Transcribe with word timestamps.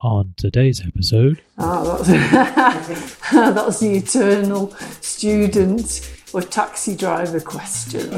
On 0.00 0.32
today's 0.36 0.80
episode, 0.86 1.42
Ah, 1.58 1.96
that's, 2.00 3.16
that's 3.32 3.80
the 3.80 3.96
eternal 3.96 4.70
student 5.00 6.08
or 6.32 6.40
taxi 6.40 6.94
driver 6.94 7.40
question. 7.40 8.08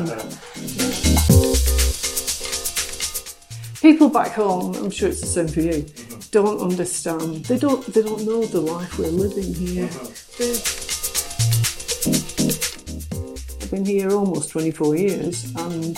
People 3.80 4.10
back 4.10 4.32
home, 4.32 4.74
I'm 4.74 4.90
sure 4.90 5.08
it's 5.08 5.22
the 5.22 5.26
same 5.26 5.48
for 5.48 5.60
you, 5.62 5.86
don't 6.32 6.60
understand. 6.60 7.46
They 7.46 7.56
don't. 7.56 7.82
They 7.86 8.02
don't 8.02 8.26
know 8.26 8.44
the 8.44 8.60
life 8.60 8.98
we're 8.98 9.08
living 9.08 9.54
here. 9.54 9.88
I've 13.62 13.70
been 13.70 13.86
here 13.86 14.12
almost 14.12 14.50
24 14.50 14.96
years, 14.96 15.44
and 15.56 15.96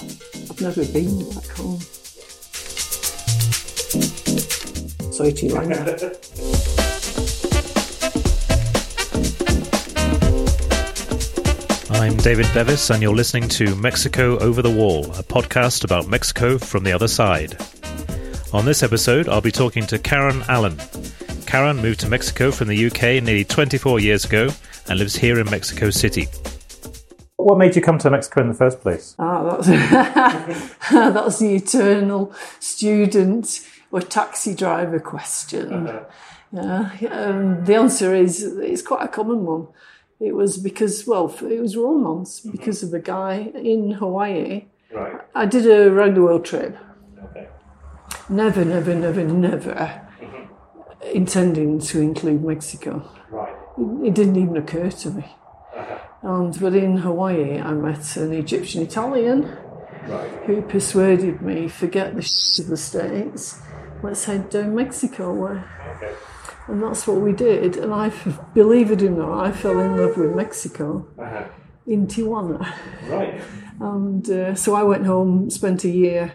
I've 0.48 0.60
never 0.60 0.84
been 0.86 1.28
back 1.34 1.48
home. 1.48 1.80
Sorry 5.12 5.30
to 5.30 5.46
you, 5.46 5.56
Anna. 5.58 5.76
I'm 11.90 12.16
David 12.16 12.46
Bevis, 12.54 12.88
and 12.88 13.02
you're 13.02 13.14
listening 13.14 13.46
to 13.50 13.76
Mexico 13.76 14.38
Over 14.38 14.62
the 14.62 14.70
Wall, 14.70 15.04
a 15.12 15.22
podcast 15.22 15.84
about 15.84 16.08
Mexico 16.08 16.56
from 16.56 16.84
the 16.84 16.92
other 16.92 17.08
side. 17.08 17.58
On 18.54 18.64
this 18.64 18.82
episode, 18.82 19.28
I'll 19.28 19.42
be 19.42 19.52
talking 19.52 19.86
to 19.88 19.98
Karen 19.98 20.42
Allen. 20.48 20.80
Karen 21.44 21.76
moved 21.76 22.00
to 22.00 22.08
Mexico 22.08 22.50
from 22.50 22.68
the 22.68 22.86
UK 22.86 23.22
nearly 23.22 23.44
24 23.44 24.00
years 24.00 24.24
ago 24.24 24.48
and 24.88 24.98
lives 24.98 25.14
here 25.14 25.38
in 25.38 25.50
Mexico 25.50 25.90
City. 25.90 26.26
What 27.36 27.58
made 27.58 27.76
you 27.76 27.82
come 27.82 27.98
to 27.98 28.10
Mexico 28.10 28.40
in 28.40 28.48
the 28.48 28.54
first 28.54 28.80
place? 28.80 29.14
Ah, 29.18 29.56
that's 29.58 29.66
that's 30.90 31.38
the 31.38 31.56
eternal 31.56 32.32
student 32.60 33.60
or 33.92 34.00
taxi 34.00 34.54
driver 34.54 34.98
question. 34.98 35.86
Uh-huh. 35.86 36.04
Yeah, 36.52 36.90
um, 37.10 37.64
the 37.64 37.76
answer 37.76 38.14
is 38.14 38.42
it's 38.42 38.82
quite 38.82 39.04
a 39.04 39.08
common 39.08 39.44
one. 39.44 39.68
It 40.20 40.34
was 40.34 40.58
because, 40.58 41.06
well, 41.06 41.34
it 41.48 41.60
was 41.60 41.76
romance 41.76 42.40
mm-hmm. 42.40 42.50
because 42.50 42.82
of 42.82 42.92
a 42.92 42.98
guy 42.98 43.52
in 43.54 43.92
Hawaii. 43.92 44.66
Right. 44.92 45.20
I 45.34 45.46
did 45.46 45.66
a 45.66 45.90
round 45.90 46.16
the 46.16 46.22
world 46.22 46.44
trip. 46.44 46.76
Okay. 47.24 47.48
Never, 48.28 48.64
never, 48.64 48.94
never, 48.94 49.24
never 49.24 49.72
mm-hmm. 49.72 51.06
intending 51.14 51.80
to 51.80 52.00
include 52.00 52.44
Mexico. 52.44 53.08
Right. 53.30 53.54
It 54.04 54.14
didn't 54.14 54.36
even 54.36 54.56
occur 54.56 54.90
to 54.90 55.10
me. 55.10 55.24
Uh-huh. 55.74 55.98
And 56.22 56.60
but 56.60 56.74
in 56.74 56.98
Hawaii, 56.98 57.58
I 57.58 57.72
met 57.72 58.16
an 58.16 58.32
Egyptian 58.32 58.82
Italian 58.82 59.56
Right. 60.06 60.28
who 60.46 60.62
persuaded 60.62 61.42
me 61.42 61.68
forget 61.68 62.16
the 62.16 62.22
shit 62.22 62.58
of 62.58 62.66
the 62.66 62.76
states. 62.76 63.60
Let's 64.02 64.24
head 64.24 64.50
down 64.50 64.74
Mexico 64.74 65.32
way. 65.32 65.62
Okay. 65.96 66.14
And 66.68 66.82
that's 66.82 67.06
what 67.06 67.20
we 67.20 67.32
did. 67.32 67.76
And 67.76 67.92
I, 67.92 68.10
believe 68.54 68.90
it 68.90 69.02
or 69.02 69.10
not, 69.10 69.46
I 69.46 69.52
fell 69.52 69.78
in 69.80 69.96
love 69.96 70.16
with 70.16 70.34
Mexico 70.34 71.06
Uh-huh. 71.18 71.44
in 71.86 72.06
Tijuana. 72.06 72.60
Right. 73.08 73.40
And 73.80 74.28
uh, 74.30 74.54
so 74.54 74.74
I 74.76 74.84
went 74.84 75.06
home, 75.06 75.50
spent 75.50 75.82
a 75.82 75.88
year 75.88 76.34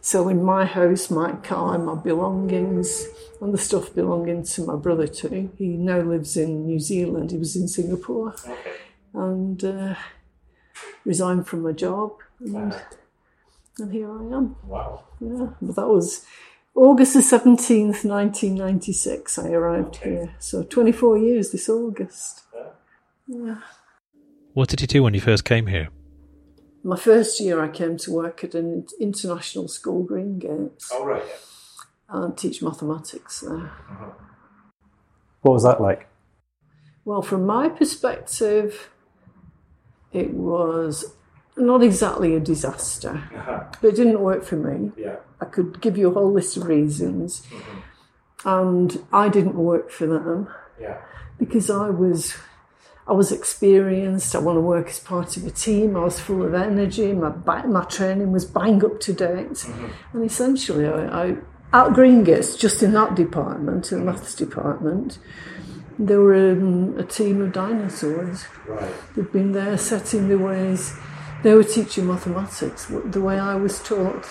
selling 0.00 0.44
my 0.44 0.64
house, 0.64 1.10
my 1.10 1.32
car, 1.32 1.76
my 1.78 1.96
belongings, 1.96 3.08
and 3.40 3.52
the 3.52 3.58
stuff 3.58 3.92
belonging 3.92 4.44
to 4.44 4.64
my 4.64 4.76
brother 4.76 5.08
too. 5.08 5.50
He 5.58 5.66
now 5.68 6.00
lives 6.02 6.36
in 6.36 6.64
New 6.66 6.78
Zealand. 6.78 7.32
He 7.32 7.38
was 7.38 7.56
in 7.56 7.66
Singapore, 7.66 8.34
Okay. 8.48 8.72
and 9.14 9.64
uh, 9.64 9.94
resigned 11.04 11.48
from 11.48 11.62
my 11.62 11.72
job, 11.72 12.12
and, 12.38 12.72
and 13.80 13.90
here 13.90 14.08
I 14.12 14.22
am. 14.36 14.54
Wow. 14.62 15.04
Yeah, 15.20 15.48
but 15.60 15.74
that 15.74 15.88
was 15.88 16.24
August 16.76 17.14
the 17.14 17.22
seventeenth, 17.22 18.04
nineteen 18.04 18.54
ninety 18.54 18.92
six. 18.92 19.38
I 19.38 19.48
arrived 19.50 19.96
here, 19.96 20.34
so 20.38 20.62
twenty 20.62 20.92
four 20.92 21.16
years 21.18 21.50
this 21.50 21.68
August. 21.68 22.42
Yeah. 23.26 23.56
What 24.52 24.68
did 24.68 24.80
you 24.80 24.86
do 24.86 25.02
when 25.02 25.14
you 25.14 25.20
first 25.20 25.44
came 25.44 25.66
here? 25.66 25.88
My 26.84 26.96
first 26.96 27.40
year, 27.40 27.60
I 27.60 27.68
came 27.68 27.96
to 27.98 28.12
work 28.12 28.44
at 28.44 28.54
an 28.54 28.86
international 29.00 29.66
school, 29.68 30.04
Green 30.04 30.38
Gates, 30.38 30.90
Oh, 30.92 31.04
right. 31.04 31.22
and 32.08 32.36
teach 32.38 32.62
mathematics 32.62 33.40
there. 33.40 33.50
Mm-hmm. 33.56 34.10
What 35.40 35.52
was 35.52 35.64
that 35.64 35.80
like? 35.80 36.08
Well, 37.04 37.22
from 37.22 37.44
my 37.46 37.68
perspective, 37.68 38.90
it 40.12 40.30
was 40.32 41.15
not 41.56 41.82
exactly 41.82 42.34
a 42.34 42.40
disaster, 42.40 43.22
uh-huh. 43.34 43.64
but 43.80 43.88
it 43.88 43.96
didn't 43.96 44.20
work 44.20 44.44
for 44.44 44.56
me. 44.56 44.92
Yeah. 44.96 45.16
I 45.40 45.46
could 45.46 45.80
give 45.80 45.96
you 45.96 46.10
a 46.10 46.14
whole 46.14 46.32
list 46.32 46.56
of 46.56 46.66
reasons, 46.66 47.42
mm-hmm. 47.46 48.48
and 48.48 49.04
I 49.12 49.28
didn't 49.28 49.56
work 49.56 49.90
for 49.90 50.06
them 50.06 50.48
Yeah. 50.80 50.98
because 51.38 51.70
I 51.70 51.90
was. 51.90 52.34
I 53.08 53.12
was 53.12 53.30
experienced. 53.30 54.34
I 54.34 54.40
want 54.40 54.56
to 54.56 54.60
work 54.60 54.88
as 54.88 54.98
part 54.98 55.36
of 55.36 55.46
a 55.46 55.50
team. 55.52 55.96
I 55.96 56.00
was 56.00 56.18
full 56.18 56.42
of 56.42 56.54
energy. 56.54 57.12
My 57.12 57.30
my 57.64 57.84
training 57.84 58.32
was 58.32 58.44
bang 58.44 58.84
up 58.84 58.98
to 58.98 59.12
date, 59.12 59.50
mm-hmm. 59.50 59.86
and 60.12 60.24
essentially, 60.24 60.88
I, 60.88 61.26
I 61.26 61.36
at 61.72 61.92
Green 61.92 62.24
Gates, 62.24 62.56
just 62.56 62.82
in 62.82 62.92
that 62.92 63.14
department, 63.14 63.92
in 63.92 64.00
the 64.00 64.04
maths 64.04 64.34
department, 64.34 65.18
there 65.98 66.20
were 66.20 66.52
um, 66.52 66.98
a 66.98 67.02
team 67.02 67.40
of 67.42 67.52
dinosaurs. 67.52 68.44
Right. 68.66 68.92
They'd 69.14 69.30
been 69.32 69.52
there 69.52 69.76
setting 69.76 70.28
the 70.28 70.38
ways. 70.38 70.94
They 71.42 71.54
were 71.54 71.64
teaching 71.64 72.06
mathematics 72.06 72.86
the 72.86 73.20
way 73.20 73.38
I 73.38 73.54
was 73.56 73.82
taught. 73.82 74.26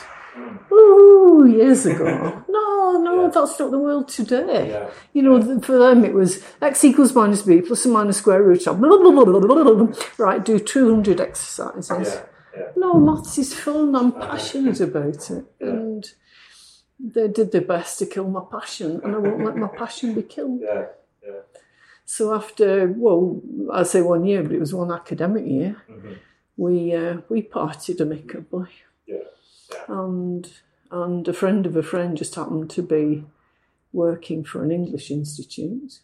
Ooh, 0.71 1.45
years 1.47 1.85
ago. 1.85 2.41
No, 2.55 3.01
no, 3.01 3.23
Yeah. 3.23 3.29
that's 3.33 3.59
not 3.59 3.71
the 3.71 3.79
world 3.79 4.07
today. 4.07 4.69
Yeah. 4.69 4.89
You 5.13 5.21
know, 5.23 5.41
th- 5.41 5.65
for 5.65 5.77
them 5.77 6.05
it 6.05 6.13
was 6.13 6.43
x 6.61 6.83
equals 6.83 7.13
minus 7.15 7.41
b 7.41 7.61
plus 7.61 7.85
or 7.85 7.89
minus 7.89 8.17
square 8.17 8.41
root 8.43 8.65
of. 8.67 8.79
Blah, 8.79 8.97
blah, 8.97 9.11
blah, 9.11 9.25
blah, 9.25 9.39
blah, 9.39 9.63
blah, 9.63 9.73
blah. 9.73 9.95
Right, 10.17 10.43
do 10.43 10.59
200 10.59 11.19
exercises. 11.19 11.89
Yeah. 11.89 12.23
Yeah. 12.57 12.67
No, 12.77 12.93
maths 12.99 13.37
is 13.37 13.53
fun. 13.53 13.95
I'm 13.95 14.11
passionate 14.29 14.79
about 14.81 15.29
it. 15.29 15.45
And 15.59 16.05
they 16.99 17.27
did 17.27 17.51
their 17.51 17.61
best 17.61 17.99
to 17.99 18.05
kill 18.05 18.29
my 18.29 18.43
passion, 18.49 19.01
and 19.03 19.15
I 19.15 19.17
won't 19.17 19.43
let 19.43 19.57
my 19.57 19.67
passion 19.67 20.13
be 20.13 20.21
killed. 20.23 20.61
Yeah. 20.63 20.85
Yeah. 21.25 21.31
So 22.05 22.33
after, 22.33 22.87
well, 22.95 23.41
I 23.73 23.83
say 23.83 24.01
one 24.01 24.25
year, 24.25 24.43
but 24.43 24.51
it 24.53 24.59
was 24.59 24.73
one 24.73 24.91
academic 24.91 25.45
year, 25.45 25.75
mm-hmm. 25.89 26.13
We 26.57 26.93
uh, 26.93 27.17
we 27.29 27.41
partied 27.41 27.99
amicably, 28.01 28.69
Yeah. 29.07 29.17
and 29.87 30.51
and 30.91 31.27
a 31.27 31.33
friend 31.33 31.65
of 31.65 31.75
a 31.75 31.83
friend 31.83 32.17
just 32.17 32.35
happened 32.35 32.69
to 32.71 32.81
be 32.81 33.25
working 33.91 34.43
for 34.43 34.63
an 34.63 34.71
English 34.71 35.09
institute, 35.11 35.99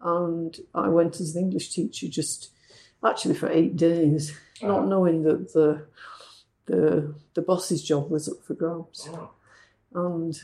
and 0.00 0.58
I 0.74 0.88
went 0.88 1.20
as 1.20 1.34
an 1.34 1.42
English 1.44 1.70
teacher 1.70 2.08
just 2.08 2.50
actually 3.04 3.34
for 3.34 3.48
eight 3.50 3.76
days, 3.76 4.36
not 4.62 4.86
knowing 4.88 5.22
that 5.22 5.52
the 5.52 5.86
the 6.66 7.14
the 7.34 7.42
boss's 7.42 7.82
job 7.82 8.10
was 8.10 8.28
up 8.28 8.42
for 8.44 8.54
grabs. 8.54 9.08
Oh. 9.12 9.30
and 9.94 10.40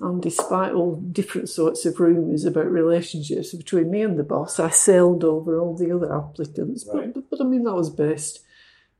and 0.00 0.20
despite 0.22 0.72
all 0.72 0.96
different 0.96 1.48
sorts 1.48 1.84
of 1.86 2.00
rumours 2.00 2.44
about 2.44 2.70
relationships 2.70 3.54
between 3.54 3.90
me 3.90 4.02
and 4.02 4.18
the 4.18 4.24
boss, 4.24 4.58
I 4.58 4.70
sailed 4.70 5.24
over 5.24 5.58
all 5.58 5.76
the 5.76 5.94
other 5.94 6.14
applicants. 6.14 6.86
Right. 6.92 7.12
But, 7.14 7.30
but, 7.30 7.40
I 7.40 7.44
mean, 7.44 7.64
that 7.64 7.74
was 7.74 7.90
based 7.90 8.40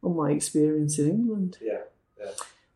on 0.02 0.16
my 0.16 0.30
experience 0.30 0.98
in 0.98 1.08
England. 1.08 1.58
Yeah. 1.60 1.80
Yeah. 2.18 2.30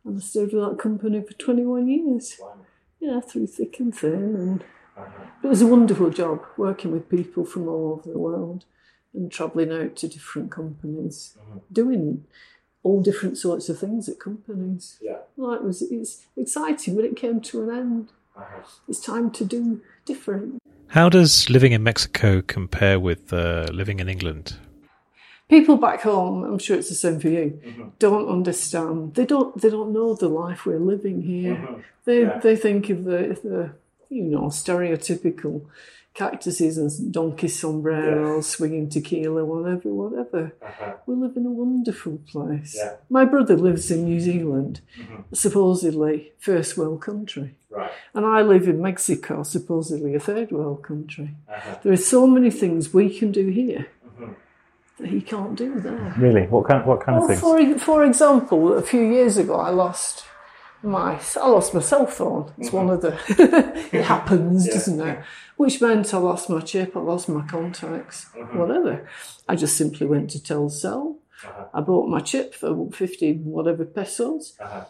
And 0.05 0.17
I 0.17 0.21
stayed 0.21 0.53
with 0.53 0.63
that 0.69 0.77
company 0.79 1.21
for 1.21 1.33
21 1.33 1.87
years. 1.87 2.37
Wow. 2.39 2.55
Yeah, 2.99 3.21
through 3.21 3.47
thick 3.47 3.79
and 3.79 3.95
thin. 3.95 4.35
And 4.35 4.63
Uh-huh. 4.97 5.23
it 5.43 5.47
was 5.47 5.61
a 5.61 5.67
wonderful 5.67 6.09
job 6.09 6.43
working 6.57 6.91
with 6.91 7.07
people 7.09 7.45
from 7.45 7.67
all 7.69 7.93
over 7.93 8.11
the 8.11 8.19
world 8.19 8.65
and 9.13 9.31
travelling 9.31 9.71
out 9.71 9.95
to 9.97 10.07
different 10.09 10.51
companies, 10.51 11.37
doing 11.71 12.25
all 12.83 13.01
different 13.01 13.37
sorts 13.37 13.69
of 13.69 13.77
things 13.79 14.07
at 14.09 14.19
companies. 14.19 14.97
Yeah. 15.01 15.17
Well, 15.35 15.53
it 15.53 15.63
was 15.63 15.81
it's 15.81 16.25
exciting, 16.37 16.95
but 16.95 17.05
it 17.05 17.15
came 17.15 17.41
to 17.41 17.63
an 17.63 17.77
end. 17.77 18.09
Uh-huh. 18.37 18.61
It's 18.87 19.01
time 19.01 19.31
to 19.31 19.45
do 19.45 19.81
different. 20.05 20.59
How 20.87 21.09
does 21.09 21.49
living 21.49 21.71
in 21.73 21.83
Mexico 21.83 22.41
compare 22.41 22.99
with 22.99 23.31
uh, 23.33 23.67
living 23.71 23.99
in 23.99 24.09
England? 24.09 24.55
People 25.49 25.77
back 25.77 26.01
home, 26.01 26.43
I'm 26.43 26.59
sure 26.59 26.77
it's 26.77 26.89
the 26.89 26.95
same 26.95 27.19
for 27.19 27.27
you, 27.29 27.59
don't 27.97 28.27
understand. 28.29 29.15
They 29.15 29.25
don't. 29.25 29.59
They 29.59 29.69
don't 29.71 29.91
know 29.93 30.13
the 30.13 30.27
life 30.29 30.65
we're 30.65 30.79
living 30.79 31.23
here. 31.23 31.83
They 32.05 32.21
Yeah. 32.21 32.39
they 32.39 32.55
think 32.55 32.89
of 32.91 33.03
the 33.03 33.37
the 33.43 33.71
you 34.09 34.23
know 34.23 34.43
stereotypical 34.49 35.65
cactuses 36.13 36.77
and 36.77 37.13
donkey 37.13 37.47
sombreros, 37.47 38.47
swinging 38.47 38.89
tequila, 38.89 39.45
whatever, 39.45 39.89
whatever. 39.89 40.53
Uh-huh. 40.61 40.93
We 41.05 41.15
live 41.15 41.37
in 41.37 41.45
a 41.45 41.51
wonderful 41.51 42.19
place. 42.27 42.75
Yeah. 42.77 42.95
My 43.09 43.25
brother 43.25 43.55
lives 43.55 43.89
in 43.91 44.03
New 44.05 44.19
Zealand, 44.19 44.81
supposedly 45.33 46.33
first 46.39 46.77
world 46.77 47.01
country. 47.01 47.55
Right. 47.69 47.91
And 48.13 48.25
I 48.25 48.41
live 48.41 48.67
in 48.67 48.81
Mexico, 48.81 49.43
supposedly 49.43 50.15
a 50.15 50.19
third 50.19 50.51
world 50.51 50.83
country. 50.83 51.35
Uh-huh. 51.47 51.77
There 51.83 51.93
are 51.93 51.97
so 51.97 52.27
many 52.27 52.51
things 52.51 52.93
we 52.93 53.15
can 53.17 53.31
do 53.31 53.47
here 53.47 53.87
that 54.99 55.07
he 55.07 55.21
can't 55.21 55.55
do 55.55 55.79
there. 55.79 56.13
Really? 56.17 56.47
What 56.47 56.67
kind? 56.67 56.85
What 56.85 57.01
kind 57.01 57.17
of 57.17 57.29
Well, 57.29 57.57
things? 57.57 57.79
for, 57.79 57.79
for 57.79 58.03
example, 58.03 58.73
a 58.73 58.81
few 58.81 59.01
years 59.01 59.37
ago, 59.37 59.55
I 59.55 59.69
lost 59.69 60.25
my 60.83 61.19
I 61.39 61.47
lost 61.47 61.73
my 61.73 61.81
cell 61.81 62.05
phone. 62.05 62.51
It's 62.57 62.71
one 62.71 62.89
of 62.89 63.01
the 63.01 63.13
it 63.91 64.03
happens, 64.03 64.67
doesn't 64.67 64.99
it? 65.01 65.19
Which 65.57 65.81
meant 65.81 66.13
I 66.13 66.17
lost 66.17 66.49
my 66.49 66.61
chip, 66.61 66.95
I 66.95 66.99
lost 66.99 67.27
my 67.27 67.45
contacts, 67.45 68.27
mm-hmm. 68.35 68.57
whatever. 68.57 69.07
I 69.47 69.55
just 69.55 69.75
simply 69.77 70.07
went 70.07 70.29
to 70.31 70.39
Telcel. 70.39 71.17
Uh-huh. 71.43 71.65
I 71.73 71.81
bought 71.81 72.09
my 72.09 72.19
chip 72.19 72.53
for 72.53 72.89
fifty 72.91 73.33
whatever 73.33 73.85
pesos 73.85 74.57
uh-huh. 74.59 74.85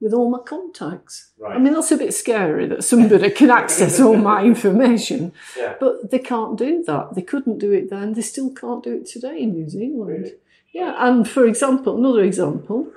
with 0.00 0.12
all 0.12 0.30
my 0.30 0.38
contacts. 0.38 1.30
I 1.46 1.58
mean, 1.58 1.72
that's 1.72 1.92
a 1.92 1.96
bit 1.96 2.14
scary 2.14 2.66
that 2.66 2.84
somebody 2.84 3.30
can 3.30 3.50
access 3.50 4.00
all 4.00 4.16
my 4.16 4.42
information, 4.52 5.32
Yeah. 5.56 5.74
but 5.78 6.10
they 6.10 6.18
can't 6.18 6.56
do 6.58 6.82
that. 6.84 7.14
They 7.14 7.22
couldn't 7.22 7.58
do 7.58 7.72
it 7.72 7.90
then. 7.90 8.14
They 8.14 8.22
still 8.22 8.52
can't 8.52 8.82
do 8.82 8.94
it 8.94 9.06
today 9.06 9.40
in 9.40 9.52
New 9.52 9.68
Zealand. 9.68 10.32
Yeah, 10.72 10.94
and 10.98 11.28
for 11.28 11.46
example, 11.46 11.96
another 11.96 12.22
example. 12.22 12.92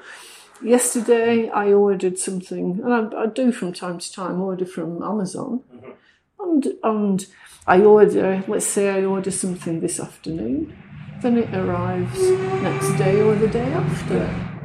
Yesterday, 0.64 1.50
I 1.50 1.74
ordered 1.74 2.20
something, 2.20 2.82
and 2.84 2.94
I, 2.94 3.24
I 3.24 3.26
do 3.26 3.52
from 3.52 3.74
time 3.74 4.00
to 4.00 4.12
time 4.12 4.42
order 4.42 4.66
from 4.66 5.02
Amazon, 5.02 5.62
mm-hmm. 5.74 5.92
and 6.40 6.68
and 6.84 7.26
I 7.66 7.82
order. 7.82 8.44
Let's 8.48 8.68
say 8.68 8.90
I 8.90 9.06
order 9.06 9.32
something 9.32 9.80
this 9.80 10.00
afternoon, 10.00 10.76
then 11.22 11.38
it 11.38 11.54
arrives 11.54 12.20
next 12.62 12.98
day 12.98 13.22
or 13.22 13.36
the 13.36 13.48
day 13.48 13.72
after, 13.74 14.18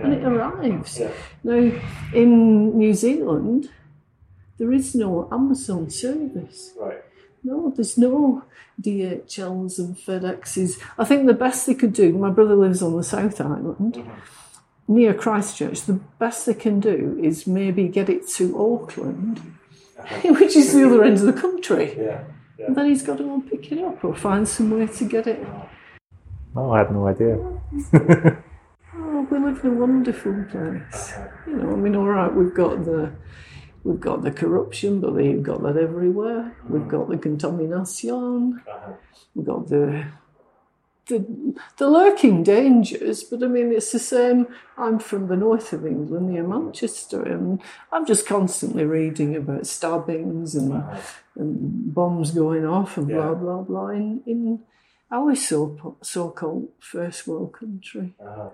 and 0.03 0.13
it 0.15 0.25
arrives. 0.25 1.01
Now, 1.45 1.73
in 2.13 2.77
New 2.77 2.95
Zealand, 2.95 3.71
there 4.59 4.73
is 4.73 4.95
no 4.95 5.29
Amazon 5.33 5.91
service. 5.91 6.73
Right. 6.79 7.03
No, 7.43 7.73
there's 7.75 7.97
no 7.97 8.45
DHLs 8.81 9.79
and 9.79 9.97
FedExes. 9.97 10.81
I 10.99 11.05
think 11.05 11.27
the 11.27 11.35
best 11.35 11.67
they 11.67 11.75
could 11.75 11.93
do, 11.93 12.13
my 12.13 12.31
brother 12.31 12.57
lives 12.57 12.83
on 12.83 12.97
the 12.97 13.05
South 13.05 13.41
Island, 13.41 13.95
mm-hmm. 13.95 14.11
Near 14.89 15.15
Christchurch, 15.15 15.83
the 15.83 16.01
best 16.19 16.47
they 16.47 16.55
can 16.55 16.81
do 16.81 17.19
is 17.23 17.47
maybe 17.47 17.89
get 17.89 18.09
it 18.09 18.29
to 18.29 18.59
Auckland, 18.59 19.41
uh-huh. 19.99 20.35
which 20.41 20.57
is 20.57 20.75
the 20.75 20.87
other 20.87 21.05
end 21.05 21.19
of 21.19 21.27
the 21.27 21.33
country. 21.33 21.97
Yeah. 21.99 22.25
And 22.59 22.77
then 22.77 22.87
he's 22.87 23.03
got 23.03 23.19
to 23.19 23.25
go 23.25 23.35
and 23.35 23.51
pick 23.51 23.71
it 23.71 23.79
up 23.85 24.03
or 24.03 24.15
find 24.15 24.49
some 24.49 24.71
way 24.71 24.87
to 24.87 25.05
get 25.05 25.27
it. 25.27 25.47
Oh, 26.55 26.71
I 26.71 26.79
had 26.79 26.93
no 26.93 27.07
idea. 27.07 27.39
Oh, 28.99 29.27
we 29.31 29.39
live 29.39 29.63
in 29.65 29.71
a 29.71 29.75
wonderful 29.75 30.45
place. 30.51 31.13
Uh-huh. 31.13 31.29
You 31.47 31.57
know, 31.57 31.73
I 31.73 31.77
mean, 31.77 31.97
all 31.97 32.07
right, 32.07 32.35
we've 32.35 32.55
got 32.55 32.85
the 32.85 33.13
we've 33.85 34.01
got 34.01 34.23
the 34.23 34.31
corruption, 34.31 35.01
but 35.01 35.15
they've 35.15 35.43
got 35.43 35.63
that 35.63 35.77
everywhere. 35.77 36.57
We've 36.69 36.83
mm. 36.83 36.89
got 36.89 37.09
the 37.09 37.19
contamination. 37.19 38.63
Uh-huh. 38.67 38.93
We've 39.35 39.47
got 39.47 39.69
the 39.69 40.07
the 41.09 41.55
the 41.79 41.89
lurking 41.89 42.43
dangers. 42.43 43.25
But 43.25 43.43
I 43.43 43.47
mean, 43.47 43.73
it's 43.73 43.93
the 43.93 43.99
same. 43.99 44.47
I'm 44.77 44.99
from 44.99 45.29
the 45.29 45.37
north 45.37 45.73
of 45.73 45.87
England, 45.87 46.31
near 46.31 46.43
Manchester, 46.47 47.23
and 47.23 47.61
I'm 47.93 48.07
just 48.07 48.27
constantly 48.27 48.85
reading 48.85 49.37
about 49.37 49.67
stabbings 49.67 50.55
and 50.55 50.83
and 51.37 51.95
bombs 51.95 52.31
going 52.31 52.67
off 52.67 52.97
and 52.97 53.09
blah 53.09 53.35
blah 53.35 53.63
blah 53.63 53.89
in 53.89 54.23
in 54.27 54.61
our 55.11 55.35
so 55.35 55.97
so 56.03 56.31
called 56.31 56.69
first 56.81 57.27
world 57.27 57.53
country. 57.53 58.15
Uh-huh. 58.21 58.51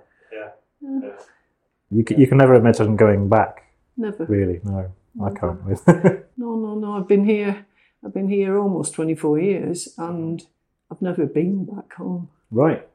You 1.90 2.04
can, 2.04 2.18
you 2.18 2.26
can 2.26 2.38
never 2.38 2.54
imagine 2.54 2.96
going 2.96 3.28
back, 3.28 3.64
Never. 3.96 4.24
really. 4.24 4.60
No, 4.64 4.92
I 5.22 5.30
can't. 5.30 5.60
No, 6.36 6.56
no, 6.56 6.74
no. 6.74 6.96
I've 6.96 7.06
been 7.06 7.24
here. 7.24 7.66
I've 8.04 8.14
been 8.14 8.28
here 8.28 8.58
almost 8.58 8.94
twenty 8.94 9.14
four 9.14 9.38
years, 9.38 9.94
and 9.96 10.42
I've 10.90 11.02
never 11.02 11.26
been 11.26 11.66
back 11.66 11.92
home. 11.94 12.30
Right. 12.52 12.86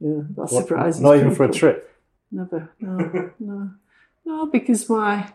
Yeah, 0.00 0.22
that 0.30 0.36
What- 0.36 0.50
surprises 0.50 1.00
Not 1.00 1.16
even 1.16 1.34
for 1.34 1.44
a 1.44 1.52
trip. 1.52 1.88
Never. 2.32 2.70
No, 2.80 3.30
no, 3.38 3.70
no. 4.24 4.46
Because 4.46 4.88
my, 4.88 5.30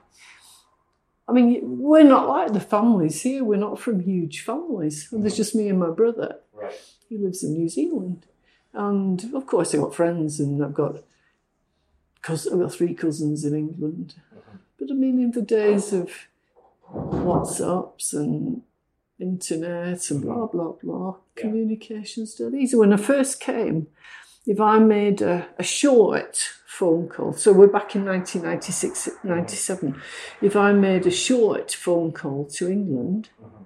I 1.28 1.32
mean, 1.32 1.80
we're 1.80 2.04
not 2.04 2.28
like 2.28 2.54
the 2.54 2.60
families 2.60 3.22
here. 3.22 3.44
We're 3.44 3.60
not 3.60 3.80
from 3.80 4.00
huge 4.02 4.42
families. 4.42 5.08
And 5.12 5.22
there's 5.24 5.38
just 5.38 5.56
me 5.56 5.70
and 5.70 5.80
my 5.80 5.92
brother. 5.92 6.40
Right. 6.54 6.74
He 7.08 7.18
lives 7.18 7.44
in 7.44 7.54
New 7.54 7.70
Zealand, 7.70 8.26
and 8.74 9.34
of 9.34 9.46
course 9.46 9.74
I've 9.74 9.82
got 9.82 9.96
friends, 9.96 10.40
and 10.42 10.62
I've 10.62 10.74
got, 10.74 11.04
cause 12.22 12.48
I've 12.48 12.60
got 12.60 12.74
three 12.74 12.94
cousins 12.94 13.46
in 13.46 13.56
England. 13.56 14.16
Mm-hmm. 14.36 14.58
But 14.80 14.92
I 14.92 14.94
mean, 14.94 15.20
in 15.22 15.32
the 15.32 15.42
days 15.42 15.94
of 15.94 16.10
WhatsApps 16.92 18.12
and 18.14 18.64
internet 19.20 20.10
and 20.12 20.22
blah 20.22 20.36
mm-hmm. 20.36 20.58
blah 20.58 20.74
blah, 20.82 21.16
communications 21.36 22.34
studies. 22.34 22.76
When 22.76 22.94
I 22.94 22.98
first 22.98 23.40
came, 23.40 23.88
if 24.46 24.60
I 24.60 24.80
made 24.80 25.22
a, 25.22 25.48
a 25.58 25.64
short 25.64 26.38
phone 26.66 27.10
call, 27.10 27.34
so 27.34 27.52
we're 27.52 27.68
back 27.68 27.96
in 27.96 28.06
1996, 28.06 29.10
mm-hmm. 29.10 29.28
97, 29.30 30.02
if 30.42 30.56
I 30.56 30.72
made 30.72 31.06
a 31.06 31.12
short 31.12 31.72
phone 31.72 32.12
call 32.12 32.46
to 32.46 32.70
England, 32.70 33.30
mm-hmm. 33.42 33.64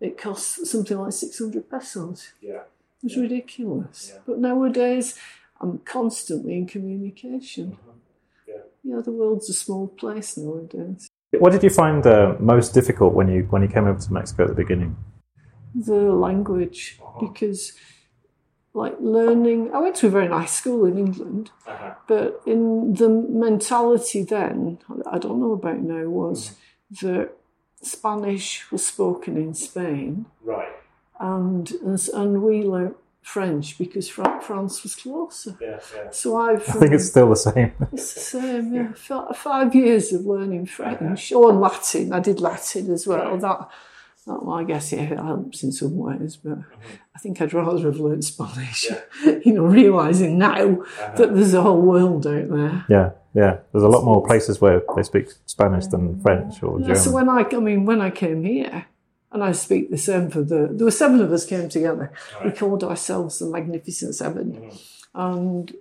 it 0.00 0.18
cost 0.18 0.66
something 0.66 0.98
like 0.98 1.12
600 1.12 1.70
pesos. 1.70 2.32
Yeah. 2.40 2.62
It 3.02 3.04
was 3.04 3.16
ridiculous. 3.16 4.12
But 4.26 4.40
nowadays, 4.40 5.16
I'm 5.60 5.78
constantly 5.78 6.54
in 6.54 6.66
communication. 6.66 7.78
Yeah, 8.46 8.54
Yeah. 8.82 9.00
the 9.00 9.12
world's 9.12 9.48
a 9.48 9.52
small 9.52 9.86
place 9.86 10.36
nowadays. 10.36 11.08
What 11.32 11.52
did 11.52 11.62
you 11.62 11.70
find 11.70 12.06
uh, 12.06 12.34
most 12.38 12.72
difficult 12.72 13.12
when 13.14 13.28
you 13.28 13.46
when 13.50 13.62
you 13.62 13.68
came 13.68 13.86
over 13.86 14.00
to 14.00 14.12
Mexico 14.12 14.44
at 14.44 14.48
the 14.48 14.54
beginning? 14.54 14.96
the 15.74 16.12
language 16.12 16.98
uh-huh. 17.02 17.26
because 17.26 17.72
like 18.74 18.94
learning 19.00 19.70
i 19.74 19.78
went 19.78 19.94
to 19.94 20.06
a 20.06 20.10
very 20.10 20.28
nice 20.28 20.52
school 20.52 20.84
in 20.84 20.98
england 20.98 21.50
uh-huh. 21.66 21.94
but 22.06 22.40
in 22.46 22.94
the 22.94 23.08
mentality 23.08 24.22
then 24.22 24.78
i 25.10 25.18
don't 25.18 25.40
know 25.40 25.52
about 25.52 25.78
now 25.78 26.04
was 26.04 26.56
mm-hmm. 26.92 27.06
that 27.06 27.30
spanish 27.82 28.70
was 28.70 28.86
spoken 28.86 29.36
in 29.36 29.54
spain 29.54 30.26
Right. 30.42 30.72
and 31.20 31.70
and 32.14 32.42
we 32.42 32.62
learnt 32.62 32.96
french 33.22 33.76
because 33.78 34.08
Fra- 34.08 34.40
france 34.40 34.82
was 34.82 34.94
closer 34.94 35.56
Yes. 35.60 35.92
Yeah. 35.94 36.10
so 36.10 36.36
i've 36.36 36.68
I 36.68 36.72
think 36.72 36.92
it's 36.92 37.08
still 37.08 37.28
the 37.30 37.36
same. 37.36 37.72
it's 37.92 38.14
the 38.14 38.20
same, 38.20 38.74
yeah. 38.74 38.92
Fi- 38.94 39.32
Five 39.34 39.74
years 39.74 40.12
of 40.12 40.24
learning 40.24 40.66
French 40.66 41.32
or 41.32 41.52
Latin. 41.52 42.12
I 42.12 42.20
did 42.20 42.40
Latin 42.40 42.90
as 42.92 43.06
well. 43.06 43.36
That, 43.38 43.68
that, 44.26 44.42
well, 44.44 44.58
I 44.58 44.64
guess, 44.64 44.92
yeah, 44.92 45.02
it 45.02 45.18
helps 45.18 45.62
in 45.62 45.72
some 45.72 45.96
ways, 45.96 46.36
but 46.36 46.58
mm-hmm. 46.58 46.94
I 47.14 47.18
think 47.18 47.40
I'd 47.40 47.52
rather 47.54 47.82
have 47.86 47.98
learned 48.00 48.24
Spanish, 48.24 48.86
you 49.44 49.52
know, 49.52 49.64
realising 49.64 50.38
now 50.38 50.54
uh-huh. 50.82 51.14
that 51.16 51.34
there's 51.34 51.54
a 51.54 51.62
whole 51.62 51.80
world 51.80 52.26
out 52.26 52.48
there. 52.50 52.84
Yeah. 52.88 53.10
Yeah. 53.34 53.58
There's 53.72 53.84
a 53.84 53.88
lot 53.88 54.04
more 54.04 54.24
places 54.26 54.60
where 54.60 54.82
they 54.96 55.02
speak 55.02 55.28
Spanish 55.46 55.86
than 55.86 56.20
French 56.20 56.62
or 56.62 56.78
Yeah, 56.80 56.86
German. 56.88 57.02
so 57.02 57.10
when 57.12 57.28
I, 57.28 57.44
I 57.50 57.56
mean, 57.56 57.84
when 57.84 58.00
I 58.00 58.10
came 58.10 58.44
here, 58.44 58.86
and 59.32 59.44
I 59.44 59.52
speak 59.52 59.90
the 59.90 59.98
same 59.98 60.30
for 60.30 60.42
the, 60.42 60.68
there 60.70 60.84
were 60.84 60.90
seven 60.90 61.20
of 61.20 61.32
us 61.32 61.44
came 61.44 61.68
together. 61.68 62.12
We 62.44 62.50
called 62.50 62.82
ourselves 62.82 63.38
the 63.38 63.46
Magnificent 63.46 64.14
7 64.14 64.52
mm-hmm. 64.52 64.76
and 65.14 65.74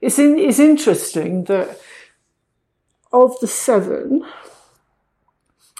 it's 0.00 0.18
in, 0.18 0.38
it's 0.38 0.58
interesting 0.58 1.44
that 1.44 1.78
of 3.12 3.38
the 3.40 3.46
seven, 3.46 4.24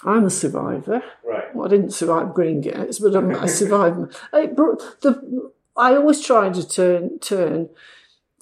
I'm 0.05 0.25
a 0.25 0.31
survivor. 0.31 1.03
Right. 1.25 1.55
Well, 1.55 1.67
I 1.67 1.71
didn't 1.71 1.93
survive 1.93 2.35
Green 2.35 2.61
Gates, 2.61 2.99
but 2.99 3.15
I'm, 3.15 3.35
I 3.35 3.47
survived. 3.63 4.17
It 4.33 4.57
brought, 4.57 5.01
the, 5.03 5.53
I 5.77 5.95
always 5.95 6.25
try 6.25 6.51
to 6.51 6.69
turn 6.69 7.19
turn 7.21 7.71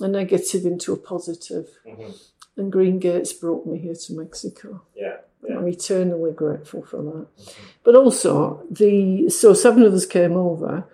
a 0.01 0.09
negative 0.09 0.65
into 0.65 0.93
a 0.93 0.97
positive. 0.97 1.67
Mm-hmm. 1.87 2.11
and 2.57 2.73
Green 2.73 2.99
Gates 2.99 3.33
brought 3.33 3.67
me 3.67 3.79
here 3.79 3.95
to 3.95 4.13
Mexico. 4.15 4.83
Yeah. 4.95 5.19
I'm 5.51 5.69
eternally 5.69 6.33
grateful 6.33 6.83
for 6.83 7.03
that. 7.03 7.27
But 7.85 7.95
also, 7.95 8.65
the 8.71 9.31
so 9.31 9.55
seven 9.55 9.83
of 9.85 9.95
us 9.95 10.07
came 10.07 10.37
over, 10.37 10.85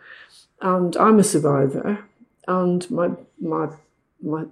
and 0.61 0.97
I'm 0.97 1.19
a 1.19 1.25
survivor, 1.25 2.05
and 2.47 2.89
my 2.91 3.11
my 3.41 3.69
my 4.23 4.45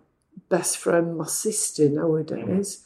best 0.48 0.78
friend, 0.78 1.16
my 1.16 1.26
sister 1.26 1.88
nowadays, 1.88 2.84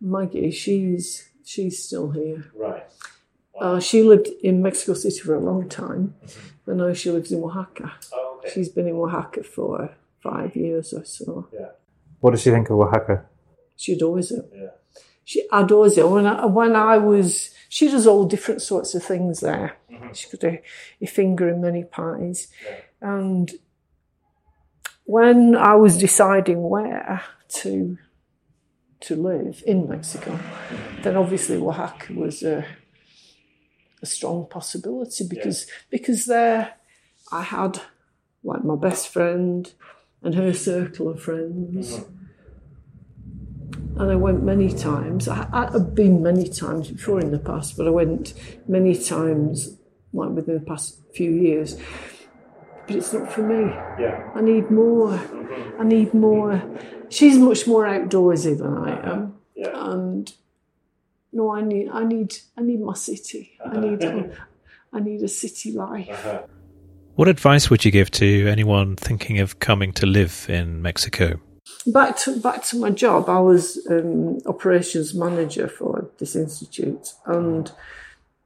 Maggie, 0.00 0.50
she's 0.50 1.28
she's 1.44 1.82
still 1.82 2.10
here. 2.10 2.50
Right. 2.54 2.84
Uh, 3.58 3.80
she 3.80 4.02
lived 4.02 4.28
in 4.42 4.62
Mexico 4.62 4.94
City 4.94 5.18
for 5.20 5.34
a 5.34 5.40
long 5.40 5.68
time, 5.68 6.14
but 6.66 6.76
now 6.76 6.92
she 6.92 7.10
lives 7.10 7.32
in 7.32 7.42
Oaxaca. 7.42 7.94
Oh, 8.12 8.38
okay. 8.38 8.50
She's 8.52 8.68
been 8.68 8.86
in 8.86 8.96
Oaxaca 8.96 9.44
for 9.44 9.94
five 10.22 10.54
years 10.54 10.92
or 10.92 11.04
so. 11.04 11.48
Yeah. 11.52 11.70
What 12.20 12.32
does 12.32 12.42
she 12.42 12.50
think 12.50 12.68
of 12.68 12.78
Oaxaca? 12.78 13.24
She 13.76 13.92
adores 13.92 14.30
it. 14.30 14.44
Yeah. 14.54 14.68
She 15.26 15.44
adores 15.50 15.98
it. 15.98 16.08
When 16.08 16.24
I, 16.24 16.46
when 16.46 16.76
I 16.76 16.98
was, 16.98 17.50
she 17.68 17.90
does 17.90 18.06
all 18.06 18.26
different 18.26 18.62
sorts 18.62 18.94
of 18.94 19.02
things 19.02 19.40
there. 19.40 19.76
Mm-hmm. 19.90 20.12
She 20.12 20.30
got 20.30 20.44
a, 20.44 20.62
a 21.02 21.06
finger 21.06 21.48
in 21.48 21.60
many 21.60 21.82
pies. 21.82 22.46
And 23.00 23.50
when 25.02 25.56
I 25.56 25.74
was 25.74 25.98
deciding 25.98 26.62
where 26.62 27.24
to 27.60 27.98
to 29.00 29.16
live 29.16 29.64
in 29.66 29.88
Mexico, 29.88 30.38
then 31.02 31.16
obviously 31.16 31.56
Oaxaca 31.56 32.12
was 32.12 32.44
a, 32.44 32.64
a 34.00 34.06
strong 34.06 34.46
possibility 34.48 35.26
because 35.26 35.66
because 35.90 36.26
there 36.26 36.74
I 37.32 37.42
had 37.42 37.80
like 38.44 38.62
my 38.62 38.76
best 38.76 39.08
friend 39.08 39.72
and 40.22 40.36
her 40.36 40.52
circle 40.52 41.08
of 41.08 41.20
friends 41.20 41.96
mm-hmm. 41.96 42.15
And 43.98 44.10
I 44.10 44.16
went 44.16 44.42
many 44.42 44.72
times. 44.72 45.28
I, 45.28 45.48
I've 45.52 45.94
been 45.94 46.22
many 46.22 46.48
times 46.48 46.90
before 46.90 47.20
in 47.20 47.30
the 47.30 47.38
past, 47.38 47.76
but 47.76 47.86
I 47.86 47.90
went 47.90 48.34
many 48.68 48.94
times, 48.94 49.76
like 50.12 50.30
within 50.30 50.54
the 50.54 50.60
past 50.60 51.00
few 51.14 51.30
years. 51.30 51.80
But 52.86 52.96
it's 52.96 53.12
not 53.12 53.32
for 53.32 53.42
me. 53.42 53.70
Yeah. 53.98 54.30
I 54.34 54.42
need 54.42 54.70
more. 54.70 55.10
Mm-hmm. 55.10 55.80
I 55.80 55.84
need 55.84 56.14
more. 56.14 56.62
She's 57.08 57.38
much 57.38 57.66
more 57.66 57.84
outdoorsy 57.84 58.58
than 58.58 58.76
I 58.76 58.92
uh-huh. 58.92 59.12
am, 59.12 59.34
Yeah. 59.54 59.92
and 59.92 60.32
no, 61.32 61.54
I 61.54 61.62
need, 61.62 61.88
I 61.90 62.04
need, 62.04 62.36
I 62.56 62.62
need 62.62 62.80
my 62.80 62.94
city. 62.94 63.58
I 63.64 63.68
uh-huh. 63.68 63.80
need, 63.80 64.04
I 64.92 65.00
need 65.00 65.22
a 65.22 65.28
city 65.28 65.72
life. 65.72 66.08
Uh-huh. 66.10 66.42
What 67.14 67.28
advice 67.28 67.70
would 67.70 67.82
you 67.84 67.90
give 67.90 68.10
to 68.12 68.46
anyone 68.46 68.94
thinking 68.94 69.38
of 69.38 69.58
coming 69.58 69.92
to 69.94 70.06
live 70.06 70.46
in 70.50 70.82
Mexico? 70.82 71.40
Back 71.86 72.16
to 72.18 72.38
back 72.40 72.62
to 72.64 72.78
my 72.78 72.90
job. 72.90 73.28
I 73.28 73.40
was 73.40 73.84
um, 73.90 74.38
operations 74.46 75.14
manager 75.14 75.68
for 75.68 76.10
this 76.18 76.36
institute, 76.36 77.14
and 77.24 77.70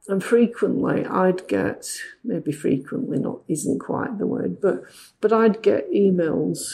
and 0.07 0.23
frequently 0.23 1.05
I'd 1.05 1.47
get 1.47 1.87
maybe 2.23 2.51
frequently 2.51 3.19
not 3.19 3.41
isn't 3.47 3.79
quite 3.79 4.17
the 4.17 4.27
word, 4.27 4.59
but 4.61 4.83
but 5.21 5.31
I'd 5.33 5.61
get 5.61 5.91
emails 5.91 6.73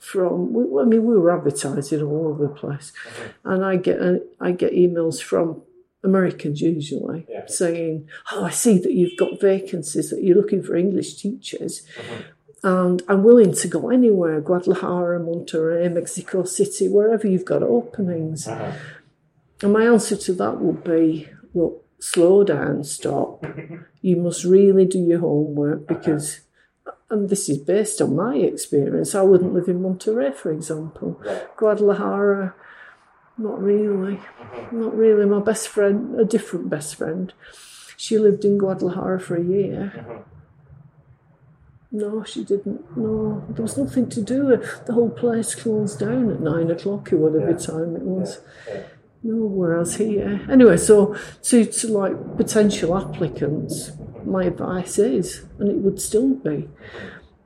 from. 0.00 0.54
I 0.78 0.84
mean, 0.84 1.04
we 1.04 1.16
were 1.16 1.36
advertising 1.36 2.02
all 2.02 2.28
over 2.28 2.46
the 2.48 2.54
place, 2.54 2.92
mm-hmm. 3.04 3.50
and 3.50 3.64
I 3.64 3.76
get 3.76 4.00
uh, 4.00 4.18
I 4.40 4.52
get 4.52 4.72
emails 4.72 5.22
from 5.22 5.62
Americans 6.04 6.60
usually 6.60 7.26
Yeah. 7.28 7.46
saying, 7.46 8.08
"Oh, 8.30 8.44
I 8.44 8.50
see 8.50 8.78
that 8.78 8.92
you've 8.92 9.18
got 9.18 9.40
vacancies 9.40 10.10
that 10.10 10.22
you're 10.22 10.36
looking 10.36 10.62
for 10.62 10.76
English 10.76 11.20
teachers." 11.22 11.82
Mm-hmm. 11.96 12.22
And 12.62 13.02
I'm 13.08 13.24
willing 13.24 13.54
to 13.54 13.68
go 13.68 13.90
anywhere 13.90 14.40
Guadalajara, 14.40 15.18
Monterrey, 15.18 15.92
Mexico 15.92 16.44
City, 16.44 16.88
wherever 16.88 17.26
you've 17.26 17.44
got 17.44 17.62
openings. 17.62 18.46
Uh-huh. 18.46 18.72
And 19.62 19.72
my 19.72 19.84
answer 19.84 20.16
to 20.16 20.32
that 20.34 20.60
would 20.60 20.84
be 20.84 21.28
look, 21.54 21.84
slow 21.98 22.44
down, 22.44 22.84
stop. 22.84 23.44
you 24.00 24.16
must 24.16 24.44
really 24.44 24.84
do 24.84 24.98
your 24.98 25.20
homework 25.20 25.90
uh-huh. 25.90 25.94
because, 25.94 26.40
and 27.10 27.28
this 27.28 27.48
is 27.48 27.58
based 27.58 28.00
on 28.00 28.14
my 28.14 28.36
experience, 28.36 29.14
I 29.14 29.22
wouldn't 29.22 29.54
live 29.54 29.68
in 29.68 29.80
Monterrey, 29.80 30.34
for 30.34 30.52
example. 30.52 31.20
Guadalajara, 31.56 32.54
not 33.38 33.60
really. 33.60 34.18
Uh-huh. 34.18 34.66
Not 34.70 34.96
really. 34.96 35.26
My 35.26 35.40
best 35.40 35.66
friend, 35.66 36.18
a 36.20 36.24
different 36.24 36.70
best 36.70 36.94
friend, 36.94 37.32
she 37.96 38.18
lived 38.18 38.44
in 38.44 38.56
Guadalajara 38.58 39.20
for 39.20 39.36
a 39.36 39.42
year. 39.42 40.24
No, 41.94 42.24
she 42.24 42.42
didn't. 42.42 42.96
No, 42.96 43.44
there 43.50 43.62
was 43.62 43.76
nothing 43.76 44.08
to 44.08 44.22
do. 44.22 44.56
The 44.86 44.94
whole 44.94 45.10
place 45.10 45.54
closed 45.54 46.00
down 46.00 46.30
at 46.30 46.40
nine 46.40 46.70
o'clock 46.70 47.12
or 47.12 47.18
whatever 47.18 47.52
time 47.52 47.94
it 47.96 48.02
was. 48.02 48.40
No, 49.22 49.44
whereas 49.44 49.96
here. 49.96 50.40
Anyway, 50.50 50.78
so 50.78 51.14
to, 51.42 51.66
to 51.66 51.88
like 51.88 52.36
potential 52.38 52.96
applicants, 52.96 53.92
my 54.24 54.44
advice 54.44 54.98
is, 54.98 55.44
and 55.58 55.70
it 55.70 55.76
would 55.76 56.00
still 56.00 56.34
be, 56.34 56.70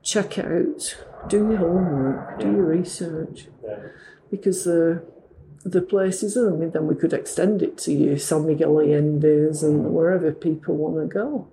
check 0.05 0.39
out, 0.39 0.97
do 1.29 1.51
your 1.51 1.59
homework, 1.59 2.39
do 2.39 2.47
your 2.47 2.67
research, 2.67 3.49
because 4.31 4.65
the 4.65 5.05
the 5.65 5.83
places, 5.83 6.37
I 6.37 6.51
mean, 6.51 6.71
then 6.71 6.87
we 6.87 6.95
could 6.95 7.13
extend 7.13 7.61
it 7.61 7.77
to 7.79 7.93
you, 7.93 8.17
San 8.17 8.47
Miguel 8.47 8.77
Allende's 8.77 9.65
and 9.65 9.93
wherever 9.93 10.31
people 10.31 10.77
want 10.77 11.11
to 11.11 11.13
go. 11.13 11.49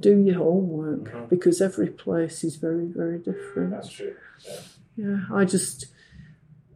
Do 0.00 0.16
your 0.18 0.36
homework 0.36 1.28
because 1.28 1.60
every 1.60 1.88
place 1.88 2.42
is 2.42 2.56
very, 2.56 2.86
very 2.86 3.18
different. 3.18 3.70
That's 3.70 3.90
true. 3.90 4.16
Yeah, 4.96 5.20
I 5.32 5.44
just, 5.44 5.86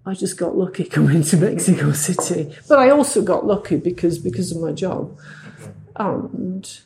I 0.04 0.14
just 0.14 0.36
got 0.36 0.56
lucky 0.56 0.84
coming 0.84 1.22
to 1.22 1.36
Mexico 1.36 1.92
City, 2.06 2.54
but 2.68 2.78
I 2.78 2.90
also 2.90 3.22
got 3.22 3.46
lucky 3.46 3.76
because 3.76 4.18
because 4.18 4.52
of 4.52 4.60
my 4.60 4.72
job, 4.72 5.18
and 5.96 6.80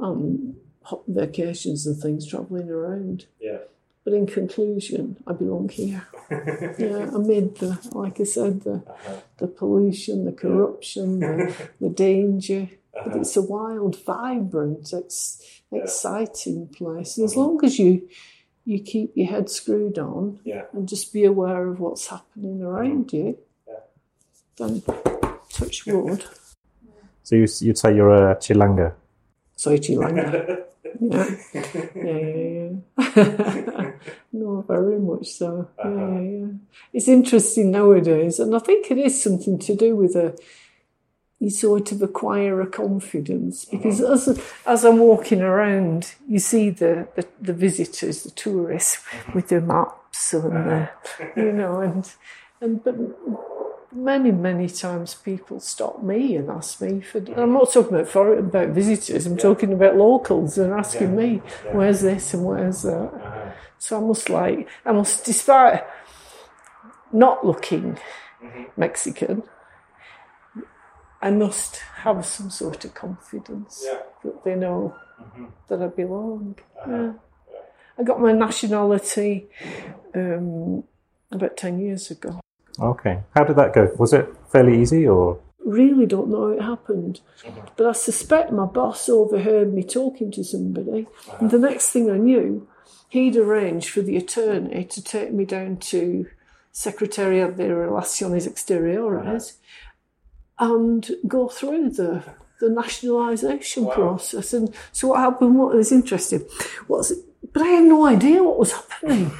um, 0.00 0.56
hot 0.82 1.02
vacations 1.06 1.86
and 1.86 2.00
things 2.00 2.26
traveling 2.26 2.68
around. 2.68 3.26
Yeah. 3.40 3.58
But 4.04 4.14
in 4.14 4.26
conclusion, 4.26 5.22
I 5.26 5.32
belong 5.32 5.68
here. 5.68 6.06
yeah, 6.30 7.08
amid 7.14 7.56
the, 7.58 7.78
like 7.92 8.20
I 8.20 8.24
said, 8.24 8.62
the 8.62 8.82
uh-huh. 8.86 9.16
the 9.38 9.46
pollution, 9.46 10.24
the 10.24 10.32
corruption, 10.32 11.20
the, 11.20 11.54
the 11.80 11.88
danger. 11.88 12.68
But 12.92 13.06
uh-huh. 13.06 13.20
it's 13.20 13.36
a 13.36 13.42
wild, 13.42 14.02
vibrant, 14.04 14.92
ex, 14.92 15.40
exciting 15.70 16.68
place. 16.68 17.16
And 17.16 17.24
as 17.24 17.32
uh-huh. 17.32 17.40
long 17.40 17.64
as 17.64 17.78
you 17.78 18.08
you 18.64 18.80
keep 18.80 19.16
your 19.16 19.28
head 19.28 19.50
screwed 19.50 19.98
on 19.98 20.38
Yeah. 20.44 20.64
and 20.72 20.88
just 20.88 21.12
be 21.12 21.24
aware 21.24 21.66
of 21.66 21.80
what's 21.80 22.06
happening 22.06 22.62
around 22.62 23.12
you, 23.12 23.38
yeah. 23.66 23.74
then 24.56 24.82
touch 25.50 25.86
wood. 25.86 26.24
So 27.24 27.36
you, 27.36 27.46
you'd 27.60 27.78
say 27.78 27.94
you're 27.94 28.30
a 28.30 28.36
Chilanga. 28.36 28.94
Sorry, 29.56 29.78
chilanga. 29.78 30.64
Yeah. 31.00 31.30
Yeah, 31.54 31.94
yeah, 31.94 32.70
yeah. 33.16 33.92
no, 34.32 34.62
very 34.62 34.98
much 34.98 35.28
so. 35.28 35.68
Yeah, 35.78 35.84
uh-huh. 35.84 36.20
yeah, 36.20 36.20
yeah. 36.20 36.46
It's 36.92 37.08
interesting 37.08 37.70
nowadays, 37.70 38.40
and 38.40 38.54
I 38.54 38.58
think 38.58 38.90
it 38.90 38.98
is 38.98 39.22
something 39.22 39.58
to 39.60 39.74
do 39.74 39.96
with 39.96 40.16
a 40.16 40.36
you 41.42 41.50
sort 41.50 41.90
of 41.90 42.00
acquire 42.00 42.60
a 42.60 42.66
confidence 42.68 43.64
mm-hmm. 43.64 43.78
because 43.78 44.00
as 44.00 44.40
as 44.64 44.84
I'm 44.84 44.98
walking 44.98 45.42
around, 45.42 46.14
you 46.28 46.38
see 46.38 46.70
the, 46.70 47.08
the, 47.16 47.26
the 47.40 47.52
visitors, 47.52 48.22
the 48.22 48.30
tourists 48.30 48.98
mm-hmm. 48.98 49.32
with 49.32 49.48
their 49.48 49.60
maps 49.60 50.32
and 50.34 50.52
the, 50.52 50.74
uh-huh. 50.82 51.26
you 51.36 51.52
know, 51.52 51.80
and 51.80 52.08
and 52.60 52.84
but 52.84 52.94
many 53.94 54.30
many 54.30 54.68
times 54.68 55.14
people 55.14 55.60
stop 55.60 56.02
me 56.02 56.36
and 56.36 56.50
ask 56.50 56.80
me 56.80 57.00
for. 57.00 57.20
Mm. 57.20 57.38
I'm 57.38 57.52
not 57.52 57.72
talking 57.72 57.94
about 57.94 58.08
for, 58.08 58.38
about 58.38 58.68
visitors. 58.68 59.26
I'm 59.26 59.36
talking 59.36 59.72
about 59.72 59.96
locals 59.96 60.58
and 60.58 60.72
asking 60.72 61.16
me 61.16 61.42
where's 61.72 62.00
this 62.00 62.34
and 62.34 62.44
where's 62.44 62.82
that. 62.82 63.10
Uh-huh. 63.12 63.50
So 63.78 63.98
I 63.98 64.00
must 64.00 64.30
like 64.30 64.68
I 64.84 64.92
must, 64.92 65.24
despite 65.24 65.84
not 67.12 67.44
looking 67.44 67.98
mm-hmm. 68.42 68.62
Mexican, 68.76 69.42
I 71.20 71.30
must 71.30 71.76
have 71.76 72.24
some 72.26 72.50
sort 72.50 72.84
of 72.84 72.94
confidence 72.94 73.86
that 74.24 74.44
they 74.44 74.54
know 74.54 74.94
mm-hmm. 75.20 75.46
that 75.68 75.82
I 75.82 75.86
belong. 75.86 76.56
Uh-huh. 76.80 76.92
Yeah. 76.92 77.12
I 77.98 78.02
got 78.02 78.20
my 78.20 78.32
nationality 78.32 79.48
um, 80.14 80.84
about 81.30 81.56
10 81.56 81.78
years 81.78 82.10
ago. 82.10 82.41
Okay. 82.82 83.20
How 83.34 83.44
did 83.44 83.56
that 83.56 83.72
go? 83.72 83.90
Was 83.98 84.12
it 84.12 84.28
fairly 84.50 84.80
easy 84.80 85.06
or? 85.06 85.38
Really 85.64 86.06
don't 86.06 86.28
know 86.28 86.48
how 86.48 86.52
it 86.52 86.62
happened, 86.62 87.20
but 87.76 87.86
I 87.86 87.92
suspect 87.92 88.50
my 88.50 88.66
boss 88.66 89.08
overheard 89.08 89.72
me 89.72 89.84
talking 89.84 90.32
to 90.32 90.42
somebody, 90.42 91.06
and 91.38 91.52
the 91.52 91.58
next 91.58 91.90
thing 91.90 92.10
I 92.10 92.16
knew, 92.16 92.66
he'd 93.08 93.36
arranged 93.36 93.90
for 93.90 94.02
the 94.02 94.16
attorney 94.16 94.84
to 94.84 95.02
take 95.02 95.32
me 95.32 95.44
down 95.44 95.76
to 95.76 96.26
Secretariat 96.72 97.56
de 97.56 97.68
Relaciones 97.68 98.48
Exteriores 98.48 99.52
and 100.58 101.08
go 101.28 101.48
through 101.48 101.90
the 101.90 102.24
the 102.62 102.68
nationalisation 102.68 103.88
process. 103.88 104.54
And 104.54 104.74
so 104.92 105.08
what 105.08 105.20
happened? 105.20 105.58
What 105.58 105.74
was 105.74 105.92
interesting 105.92 106.44
was, 106.88 107.12
but 107.52 107.62
I 107.62 107.66
had 107.66 107.84
no 107.84 108.06
idea 108.06 108.42
what 108.42 108.58
was 108.58 108.72
happening. 108.72 109.32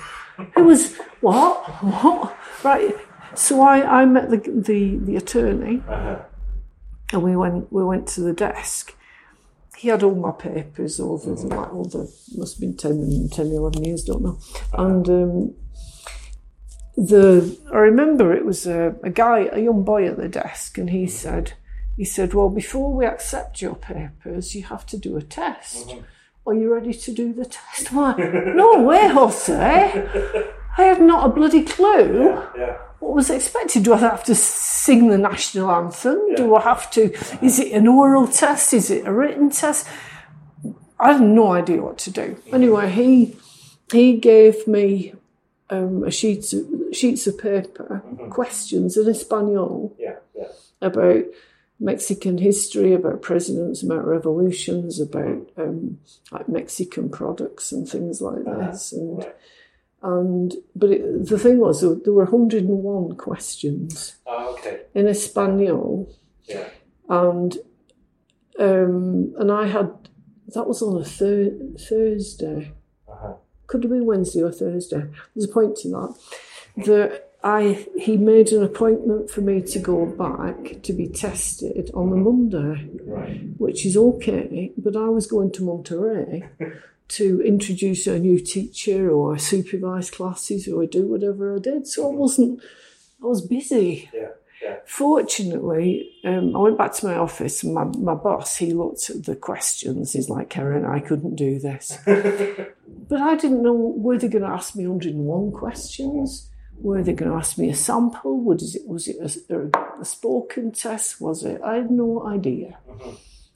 It 0.56 0.62
was 0.62 0.96
what 1.20 1.64
what 1.82 2.36
right. 2.62 2.94
So 3.34 3.62
I, 3.62 4.02
I 4.02 4.04
met 4.06 4.30
the 4.30 4.38
the 4.38 4.96
the 4.96 5.16
attorney, 5.16 5.82
and 7.12 7.22
we 7.22 7.36
went 7.36 7.72
we 7.72 7.84
went 7.84 8.08
to 8.08 8.20
the 8.20 8.32
desk. 8.32 8.94
He 9.76 9.88
had 9.88 10.02
all 10.02 10.14
my 10.14 10.30
papers 10.30 11.00
over 11.00 11.34
the 11.34 11.36
mm-hmm. 11.36 11.48
like 11.48 11.72
all 11.72 11.84
the 11.84 12.10
must 12.36 12.54
have 12.54 12.60
been 12.60 12.76
10, 12.76 13.30
10 13.32 13.46
11 13.46 13.84
years, 13.84 14.04
don't 14.04 14.22
know. 14.22 14.38
And 14.74 15.08
um, 15.08 15.54
the 16.96 17.58
I 17.72 17.78
remember 17.78 18.32
it 18.32 18.44
was 18.44 18.66
a, 18.66 18.94
a 19.02 19.10
guy, 19.10 19.48
a 19.50 19.60
young 19.60 19.82
boy 19.82 20.06
at 20.06 20.18
the 20.18 20.28
desk, 20.28 20.78
and 20.78 20.90
he 20.90 21.04
mm-hmm. 21.04 21.10
said, 21.10 21.54
he 21.96 22.04
said, 22.04 22.32
well, 22.32 22.48
before 22.48 22.92
we 22.92 23.06
accept 23.06 23.60
your 23.60 23.74
papers, 23.74 24.54
you 24.54 24.64
have 24.64 24.86
to 24.86 24.96
do 24.96 25.16
a 25.16 25.22
test. 25.22 25.88
Mm-hmm. 25.88 26.04
Are 26.44 26.54
you 26.54 26.72
ready 26.72 26.92
to 26.92 27.12
do 27.12 27.32
the 27.32 27.44
test? 27.44 27.92
Like, 27.92 28.18
no 28.18 28.82
way, 28.82 29.08
Jose. 29.08 29.54
I 30.78 30.82
have 30.84 31.00
not 31.00 31.26
a 31.26 31.28
bloody 31.28 31.62
clue. 31.62 32.42
What 33.02 33.14
was 33.16 33.30
expected? 33.30 33.82
Do 33.82 33.94
I 33.94 33.98
have 33.98 34.22
to 34.24 34.34
sing 34.34 35.08
the 35.08 35.18
national 35.18 35.68
anthem? 35.70 36.34
Do 36.36 36.54
I 36.54 36.62
have 36.62 36.88
to? 36.92 37.12
Is 37.44 37.58
it 37.58 37.72
an 37.72 37.88
oral 37.88 38.28
test? 38.28 38.72
Is 38.72 38.90
it 38.90 39.06
a 39.06 39.12
written 39.12 39.50
test? 39.50 39.88
I 41.00 41.10
have 41.12 41.20
no 41.20 41.50
idea 41.52 41.82
what 41.82 41.98
to 41.98 42.10
do. 42.12 42.40
Anyway, 42.52 42.88
he 42.90 43.36
he 43.92 44.16
gave 44.18 44.68
me 44.68 45.14
um, 45.68 46.04
a 46.04 46.12
sheets 46.12 46.52
of, 46.52 46.64
sheets 46.92 47.26
of 47.26 47.38
paper, 47.38 48.04
questions 48.30 48.96
in 48.96 49.08
Espanol 49.08 49.96
Yeah. 49.98 50.16
Yeah. 50.38 50.48
about 50.80 51.24
Mexican 51.80 52.38
history, 52.38 52.92
about 52.94 53.20
presidents, 53.20 53.82
about 53.82 54.06
revolutions, 54.06 55.00
about 55.00 55.50
um, 55.56 55.98
like 56.30 56.48
Mexican 56.48 57.08
products 57.10 57.72
and 57.72 57.88
things 57.88 58.20
like 58.22 58.44
this. 58.44 58.92
And 58.92 59.26
And 60.02 60.54
but 60.74 60.90
it, 60.90 61.26
the 61.26 61.38
thing 61.38 61.58
was, 61.58 61.80
there 61.80 62.12
were 62.12 62.24
101 62.24 63.16
questions 63.16 64.16
Oh, 64.26 64.54
okay. 64.54 64.80
in 64.94 65.06
Espanol, 65.06 66.12
Yeah. 66.44 66.68
and 67.08 67.56
um, 68.58 69.34
and 69.38 69.50
I 69.52 69.66
had 69.66 69.92
that 70.48 70.66
was 70.66 70.82
on 70.82 71.00
a 71.00 71.04
thir- 71.04 71.56
Thursday. 71.78 72.72
Uh-huh. 73.08 73.34
Could 73.66 73.84
have 73.84 73.92
been 73.92 74.04
Wednesday 74.06 74.42
or 74.42 74.52
Thursday. 74.52 75.04
There's 75.34 75.48
a 75.48 75.52
point 75.52 75.76
to 75.78 75.88
that. 75.90 76.14
That 76.86 77.31
I 77.44 77.86
he 77.98 78.16
made 78.16 78.52
an 78.52 78.62
appointment 78.62 79.30
for 79.30 79.40
me 79.40 79.62
to 79.62 79.78
go 79.78 80.06
back 80.06 80.82
to 80.82 80.92
be 80.92 81.08
tested 81.08 81.90
on 81.92 82.10
the 82.10 82.16
Monday, 82.16 82.88
Right. 83.04 83.40
which 83.58 83.84
is 83.84 83.96
okay. 83.96 84.72
But 84.76 84.96
I 84.96 85.08
was 85.08 85.26
going 85.26 85.50
to 85.52 85.62
Monterrey 85.62 86.48
to 87.08 87.42
introduce 87.42 88.06
a 88.06 88.18
new 88.18 88.38
teacher 88.38 89.10
or 89.10 89.38
supervise 89.38 90.10
classes 90.10 90.68
or 90.68 90.86
do 90.86 91.06
whatever 91.06 91.56
I 91.56 91.58
did. 91.58 91.86
So 91.86 92.10
I 92.10 92.14
wasn't. 92.14 92.60
I 93.22 93.26
was 93.26 93.40
busy. 93.46 94.08
Yeah. 94.14 94.28
Yeah. 94.62 94.76
Fortunately, 94.86 96.12
um, 96.24 96.54
I 96.54 96.58
went 96.60 96.78
back 96.78 96.92
to 96.94 97.06
my 97.06 97.16
office 97.16 97.64
and 97.64 97.74
my, 97.74 97.82
my 97.82 98.14
boss, 98.14 98.56
he 98.56 98.72
looked 98.72 99.10
at 99.10 99.24
the 99.24 99.34
questions. 99.34 100.12
He's 100.12 100.28
like, 100.28 100.50
Karen, 100.50 100.84
I 100.84 101.00
couldn't 101.00 101.34
do 101.34 101.58
this. 101.58 101.98
but 102.06 103.20
I 103.20 103.34
didn't 103.34 103.62
know, 103.62 103.72
were 103.72 104.18
they 104.18 104.28
going 104.28 104.44
to 104.44 104.48
ask 104.50 104.76
me 104.76 104.86
101 104.86 105.50
questions? 105.50 106.48
Were 106.82 107.02
they 107.02 107.12
going 107.12 107.30
to 107.30 107.36
ask 107.36 107.58
me 107.58 107.70
a 107.70 107.74
sample? 107.74 108.40
Was 108.42 108.74
it, 108.74 108.82
was 108.86 109.06
it 109.08 109.16
a, 109.50 109.54
a, 109.56 110.00
a 110.00 110.04
spoken 110.04 110.72
test? 110.72 111.20
Was 111.20 111.44
it? 111.44 111.60
I 111.62 111.76
had 111.76 111.90
no 111.90 112.26
idea. 112.26 112.78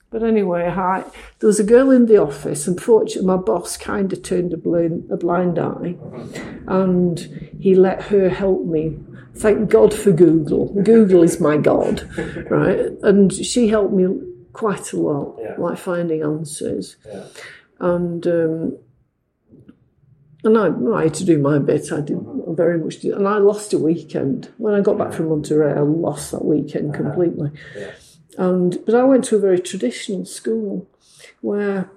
But 0.09 0.23
anyway, 0.23 0.65
I, 0.67 1.03
there 1.39 1.47
was 1.47 1.59
a 1.59 1.65
girl 1.65 1.91
in 1.91 2.05
the 2.05 2.17
office. 2.17 2.65
Unfortunately, 2.67 3.27
my 3.27 3.35
boss 3.35 3.75
kind 3.75 4.11
of 4.13 4.23
turned 4.23 4.53
a 4.53 4.57
blind, 4.57 5.11
a 5.11 5.17
blind 5.17 5.59
eye 5.59 5.95
and 6.67 7.19
he 7.59 7.75
let 7.75 8.03
her 8.03 8.29
help 8.29 8.65
me. 8.65 8.97
Thank 9.35 9.69
God 9.69 9.93
for 9.93 10.11
Google. 10.13 10.67
Google 10.81 11.21
is 11.23 11.39
my 11.41 11.57
God, 11.57 12.07
right? 12.49 12.79
And 13.03 13.31
she 13.33 13.67
helped 13.67 13.93
me 13.93 14.07
quite 14.53 14.93
a 14.93 14.97
lot, 14.97 15.37
Yeah. 15.41 15.55
like 15.59 15.77
finding 15.77 16.23
answers. 16.23 16.95
Yeah. 17.05 17.23
And 17.79 18.25
um, 18.25 18.77
and 20.47 20.57
I, 20.57 20.97
I 20.97 21.03
had 21.03 21.13
to 21.15 21.25
do 21.25 21.37
my 21.37 21.59
bit. 21.59 21.91
I 21.91 21.99
did 21.99 22.17
I 22.17 22.53
very 22.53 22.79
much, 22.79 22.99
did, 22.99 23.13
and 23.13 23.27
I 23.27 23.37
lost 23.37 23.73
a 23.73 23.77
weekend 23.77 24.49
when 24.57 24.73
I 24.73 24.81
got 24.81 24.97
back 24.97 25.11
from 25.11 25.27
Monterrey. 25.27 25.77
I 25.77 25.81
lost 25.81 26.31
that 26.31 26.45
weekend 26.45 26.95
uh-huh. 26.95 27.03
completely. 27.03 27.51
Yeah. 27.75 27.91
And 28.37 28.79
but 28.85 28.95
I 28.95 29.03
went 29.03 29.25
to 29.25 29.35
a 29.35 29.39
very 29.39 29.59
traditional 29.59 30.25
school 30.25 30.89
where 31.41 31.89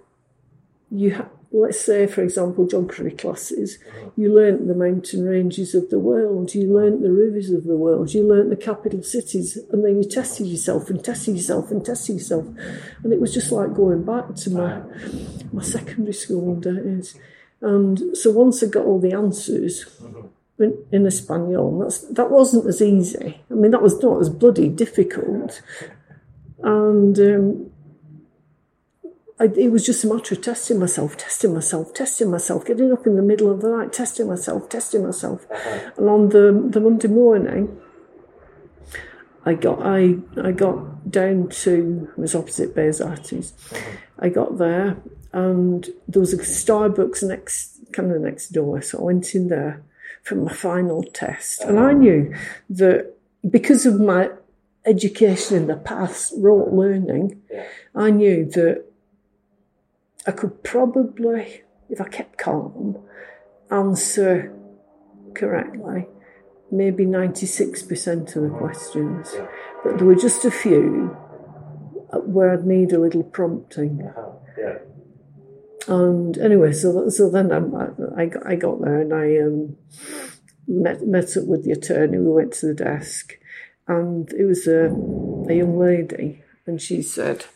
you, 0.91 1.15
ha- 1.15 1.29
let's 1.53 1.81
say, 1.81 2.09
for 2.09 2.23
example, 2.23 2.67
geography 2.67 3.15
classes. 3.17 3.79
Uh-huh. 3.87 4.11
You 4.17 4.35
learnt 4.35 4.67
the 4.67 4.75
mountain 4.75 5.27
ranges 5.27 5.77
of 5.77 5.91
the 5.91 6.01
world. 6.01 6.53
You 6.53 6.65
uh-huh. 6.65 6.75
learnt 6.75 7.03
the 7.03 7.13
rivers 7.13 7.51
of 7.51 7.65
the 7.65 7.77
world. 7.77 8.13
You 8.13 8.27
learnt 8.27 8.51
the 8.51 8.57
capital 8.57 9.05
cities, 9.05 9.59
and 9.71 9.85
then 9.85 10.03
you 10.03 10.09
tested 10.09 10.49
yourself 10.49 10.91
and 10.91 11.05
tested 11.05 11.37
yourself 11.37 11.71
and 11.71 11.85
tested 11.85 12.17
yourself, 12.17 12.47
and 13.05 13.13
it 13.13 13.21
was 13.21 13.33
just 13.33 13.53
like 13.53 13.75
going 13.75 14.03
back 14.03 14.35
to 14.35 14.51
my 14.51 14.83
my 15.53 15.63
secondary 15.63 16.15
school 16.15 16.57
days. 16.57 17.17
And 17.63 18.17
so 18.17 18.31
once 18.31 18.63
I 18.63 18.67
got 18.67 18.87
all 18.87 18.99
the 18.99 19.13
answers 19.13 19.85
in, 20.59 20.85
in 20.91 21.07
Espanol, 21.07 21.79
that's, 21.81 22.01
that 22.09 22.31
wasn't 22.31 22.67
as 22.67 22.81
easy. 22.81 23.41
I 23.51 23.55
mean, 23.55 23.71
that 23.71 23.83
was 23.83 24.03
not 24.03 24.21
as 24.21 24.31
bloody 24.31 24.69
difficult. 24.69 25.63
And 26.63 27.19
um, 27.19 27.71
I, 29.39 29.45
it 29.45 29.71
was 29.71 29.85
just 29.85 30.05
a 30.05 30.07
matter 30.07 30.35
of 30.35 30.43
testing 30.43 30.79
myself, 30.79 31.17
testing 31.17 31.55
myself, 31.55 31.95
testing 31.95 32.31
myself, 32.31 32.65
getting 32.65 32.93
up 32.93 33.07
in 33.07 33.17
the 33.17 33.23
middle 33.23 33.51
of 33.51 33.61
the 33.63 33.71
night, 33.71 33.93
testing 33.93 34.29
myself, 34.29 34.69
testing 34.69 35.05
myself. 35.05 35.47
And 35.97 36.09
on 36.09 36.29
the, 36.31 36.69
the 36.71 36.81
Monday 36.81 37.09
morning, 37.09 37.81
I 39.45 39.55
got 39.55 39.81
I 39.81 40.17
I 40.43 40.53
got 40.53 41.11
down 41.11 41.49
to 41.49 42.11
it 42.13 42.21
was 42.21 42.35
opposite 42.35 42.75
Bears. 42.75 43.01
I 44.19 44.29
got 44.29 44.59
there 44.59 44.99
and 45.33 45.89
there 46.09 46.21
was 46.21 46.33
a 46.33 46.39
Starbucks 46.39 47.27
next 47.27 47.79
kind 47.93 48.13
of 48.13 48.21
next 48.21 48.51
door, 48.53 48.83
so 48.83 48.99
I 48.99 49.03
went 49.03 49.35
in 49.35 49.49
there 49.49 49.83
for 50.23 50.35
my 50.35 50.53
final 50.53 51.03
test, 51.03 51.63
and 51.63 51.79
I 51.79 51.93
knew 51.93 52.35
that 52.71 53.15
because 53.49 53.87
of 53.87 54.01
my 54.01 54.31
education 54.85 55.57
in 55.57 55.67
the 55.67 55.77
past, 55.77 56.33
rote 56.37 56.73
learning, 56.73 57.41
I 57.95 58.11
knew 58.11 58.45
that 58.47 58.85
I 60.27 60.33
could 60.33 60.63
probably, 60.63 61.63
if 61.89 62.01
I 62.01 62.09
kept 62.09 62.39
calm, 62.39 62.99
answer 63.71 64.53
correctly 65.35 66.07
maybe 66.71 67.05
96% 67.05 68.37
of 68.37 68.43
the 68.43 68.49
questions. 68.51 69.35
But 69.83 69.99
there 69.99 70.07
were 70.07 70.15
just 70.15 70.45
a 70.45 70.51
few 70.51 71.17
where 72.13 72.53
I'd 72.53 72.67
need 72.67 72.93
a 72.93 72.99
little 72.99 73.23
prompting. 73.23 74.03
Uh-huh. 74.07 74.31
Yeah. 74.59 74.79
And 75.89 76.37
anyway, 76.39 76.73
so 76.73 77.09
so 77.09 77.31
then 77.31 77.53
I, 77.53 78.23
I, 78.23 78.27
got, 78.27 78.47
I 78.47 78.55
got 78.55 78.81
there 78.81 79.01
and 79.01 79.15
I 79.15 79.39
um, 79.39 79.77
met, 80.69 81.07
met 81.07 81.37
up 81.37 81.45
with 81.45 81.65
the 81.65 81.73
attorney. 81.73 82.19
We 82.19 82.33
went 82.33 82.53
to 82.55 82.67
the 82.67 82.75
desk 82.75 83.39
and 83.89 84.33
it 84.33 84.45
was 84.45 84.67
a, 84.67 84.87
a 85.49 85.55
young 85.55 85.79
lady 85.79 86.43
and 86.67 86.81
she 86.81 87.03
said, 87.03 87.47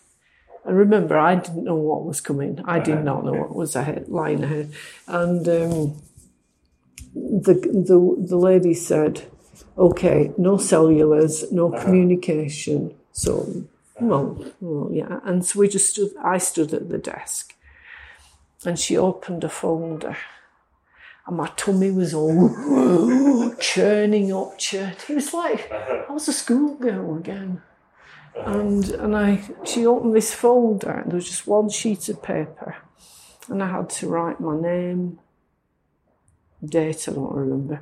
and 0.64 0.76
remember, 0.78 1.18
I 1.18 1.34
didn't 1.34 1.64
know 1.64 1.74
what 1.74 2.04
was 2.04 2.20
coming. 2.20 2.60
I 2.64 2.78
did 2.78 3.04
not 3.04 3.24
know 3.24 3.32
what 3.32 3.54
was 3.54 3.76
ahead, 3.76 4.08
lying 4.08 4.42
ahead. 4.42 4.72
And 5.06 5.46
um, 5.46 6.02
the, 7.14 7.54
the, 7.54 8.26
the 8.26 8.37
lady 8.37 8.72
said, 8.72 9.30
okay, 9.76 10.32
no 10.38 10.56
cellulars, 10.56 11.52
no 11.52 11.70
communication. 11.70 12.94
So, 13.12 13.64
well, 14.00 14.42
well, 14.60 14.90
yeah. 14.90 15.20
And 15.24 15.44
so 15.44 15.60
we 15.60 15.68
just 15.68 15.90
stood, 15.90 16.12
I 16.22 16.38
stood 16.38 16.72
at 16.72 16.88
the 16.88 16.98
desk 16.98 17.54
and 18.66 18.79
she 18.79 18.96
opened 18.96 19.44
a 19.44 19.48
folder. 19.48 20.16
And 21.27 21.37
my 21.37 21.48
tummy 21.57 21.90
was 21.90 22.12
all 22.12 23.55
churning 23.61 24.33
up, 24.33 24.59
churning. 24.59 24.96
It 25.09 25.14
was 25.14 25.33
like 25.33 25.72
I 25.72 26.12
was 26.12 26.29
a 26.29 26.33
schoolgirl 26.33 27.16
again. 27.16 27.62
And 28.37 28.85
and 28.90 29.16
I 29.16 29.42
she 29.64 29.87
opened 29.87 30.14
this 30.14 30.35
folder 30.35 30.90
and 30.90 31.11
there 31.11 31.16
was 31.16 31.29
just 31.29 31.46
one 31.46 31.70
sheet 31.70 32.09
of 32.09 32.22
paper. 32.22 32.77
And 33.48 33.62
I 33.62 33.68
had 33.70 33.90
to 33.90 34.09
write 34.09 34.40
my 34.40 34.59
name, 34.59 35.18
date, 36.64 37.09
I 37.09 37.12
don't 37.12 37.35
remember. 37.35 37.81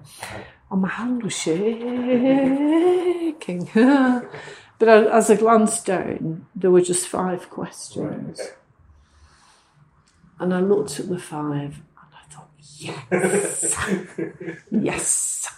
And 0.71 0.83
my 0.83 0.88
hand 0.88 1.23
was 1.23 1.38
shaking. 1.38 1.79
but 4.79 4.88
as 4.88 5.31
I 5.31 5.37
glanced 5.37 5.87
down, 5.87 6.47
there 6.55 6.71
were 6.71 6.81
just 6.81 7.07
five 7.09 7.49
questions. 7.51 8.40
And 10.42 10.52
I 10.52 10.59
looked 10.59 10.98
at 10.98 11.09
the 11.09 11.20
five 11.20 11.81
and 11.96 12.11
I 12.12 12.35
thought, 12.35 12.50
yes, 12.59 13.76
yes. 14.72 15.48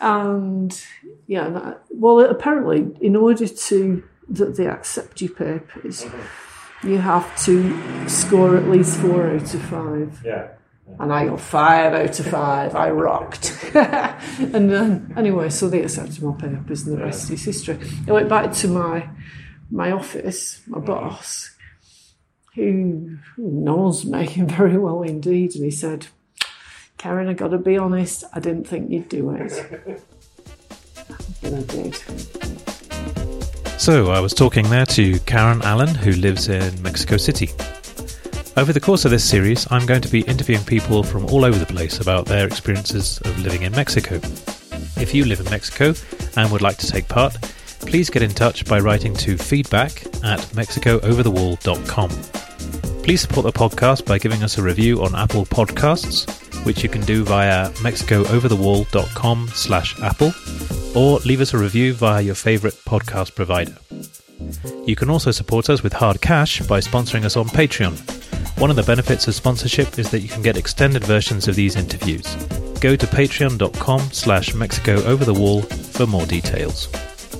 And 0.00 0.80
yeah, 1.26 1.48
I- 1.48 1.74
well, 1.90 2.20
apparently, 2.20 2.86
in 3.00 3.16
order 3.16 3.48
to 3.48 4.04
that 4.28 4.56
they 4.56 4.68
accept 4.68 5.20
your 5.20 5.32
papers, 5.34 6.04
mm-hmm. 6.04 6.88
you 6.88 6.98
have 6.98 7.36
to 7.46 8.08
score 8.08 8.56
at 8.56 8.68
least 8.68 9.00
four 9.00 9.28
out 9.28 9.54
of 9.54 9.62
five. 9.62 10.22
Yeah. 10.24 10.50
And 11.00 11.12
I 11.12 11.26
got 11.26 11.40
five 11.40 11.92
out 11.92 12.20
of 12.20 12.26
five. 12.26 12.76
I 12.76 12.90
rocked. 12.90 13.58
and 13.74 14.70
then, 14.70 15.12
anyway, 15.16 15.48
so 15.48 15.68
they 15.68 15.82
accepted 15.82 16.22
my 16.22 16.34
papers, 16.34 16.86
and 16.86 16.96
the 16.96 17.02
rest 17.02 17.28
is 17.28 17.44
history. 17.44 17.76
I 18.06 18.12
went 18.12 18.28
back 18.28 18.52
to 18.52 18.68
my 18.68 19.08
my 19.68 19.90
office, 19.90 20.62
my 20.68 20.78
mm-hmm. 20.78 20.86
boss, 20.86 21.56
who 22.54 23.18
who 23.36 23.50
knows 23.50 24.04
me 24.12 24.26
very 24.26 24.78
well 24.78 25.02
indeed, 25.02 25.54
and 25.54 25.64
he 25.64 25.70
said, 25.70 26.06
"Karen, 26.98 27.28
I 27.28 27.34
got 27.34 27.48
to 27.48 27.58
be 27.58 27.78
honest. 27.78 28.24
I 28.32 28.40
didn't 28.40 28.64
think 28.64 28.90
you'd 28.90 29.08
do 29.08 29.30
it." 29.30 30.02
But 31.42 31.54
I 31.54 31.62
did. 31.62 31.94
So, 33.80 34.12
I 34.12 34.20
was 34.20 34.32
talking 34.32 34.70
there 34.70 34.86
to 34.86 35.18
Karen 35.20 35.60
Allen, 35.62 35.92
who 35.92 36.12
lives 36.12 36.48
in 36.48 36.80
Mexico 36.80 37.16
City. 37.16 37.50
Over 38.56 38.72
the 38.72 38.80
course 38.80 39.04
of 39.04 39.10
this 39.10 39.28
series, 39.28 39.66
I'm 39.72 39.86
going 39.86 40.02
to 40.02 40.08
be 40.08 40.20
interviewing 40.22 40.64
people 40.64 41.02
from 41.02 41.26
all 41.26 41.44
over 41.44 41.58
the 41.58 41.66
place 41.66 42.00
about 42.00 42.26
their 42.26 42.46
experiences 42.46 43.18
of 43.22 43.36
living 43.40 43.62
in 43.62 43.72
Mexico. 43.72 44.16
If 45.00 45.12
you 45.12 45.24
live 45.24 45.40
in 45.40 45.50
Mexico 45.50 45.94
and 46.36 46.52
would 46.52 46.62
like 46.62 46.76
to 46.78 46.86
take 46.86 47.08
part, 47.08 47.36
please 47.86 48.10
get 48.10 48.22
in 48.22 48.30
touch 48.30 48.64
by 48.66 48.78
writing 48.80 49.14
to 49.14 49.36
feedback 49.36 50.04
at 50.24 50.40
mexicooverthewall.com. 50.54 52.10
Please 53.02 53.20
support 53.20 53.44
the 53.44 53.52
podcast 53.52 54.06
by 54.06 54.18
giving 54.18 54.42
us 54.42 54.58
a 54.58 54.62
review 54.62 55.02
on 55.02 55.14
Apple 55.14 55.44
Podcasts, 55.44 56.30
which 56.64 56.82
you 56.82 56.88
can 56.88 57.02
do 57.02 57.24
via 57.24 57.70
mexicooverthewall.com 57.70 59.48
slash 59.48 60.00
apple, 60.00 60.32
or 60.94 61.18
leave 61.20 61.40
us 61.40 61.54
a 61.54 61.58
review 61.58 61.94
via 61.94 62.22
your 62.22 62.34
favourite 62.34 62.74
podcast 62.86 63.34
provider. 63.34 63.76
You 64.86 64.96
can 64.96 65.10
also 65.10 65.30
support 65.30 65.70
us 65.70 65.82
with 65.82 65.92
hard 65.92 66.20
cash 66.20 66.60
by 66.62 66.80
sponsoring 66.80 67.24
us 67.24 67.36
on 67.36 67.46
Patreon. 67.46 67.98
One 68.60 68.70
of 68.70 68.76
the 68.76 68.82
benefits 68.82 69.26
of 69.28 69.34
sponsorship 69.34 69.98
is 69.98 70.10
that 70.10 70.20
you 70.20 70.28
can 70.28 70.42
get 70.42 70.56
extended 70.56 71.04
versions 71.04 71.48
of 71.48 71.56
these 71.56 71.76
interviews. 71.76 72.26
go 72.82 72.96
to 72.96 73.06
patreon.com 73.06 74.00
slash 74.10 74.54
Mexico 74.54 75.00
over 75.04 75.24
the 75.24 75.32
wall 75.32 75.62
for 75.62 76.04
more 76.04 76.26
details. 76.26 76.88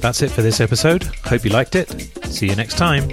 That's 0.03 0.21
it 0.21 0.33
for 0.33 0.43
this 0.43 0.61
episode. 0.61 1.05
Hope 1.25 1.45
you 1.45 1.51
liked 1.51 1.77
it. 1.77 1.89
See 2.27 2.49
you 2.49 2.57
next 2.57 2.77
time. 2.77 3.09